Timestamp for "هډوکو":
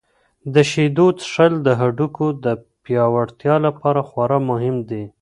1.79-2.25